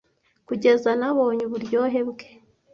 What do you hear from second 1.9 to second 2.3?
bwe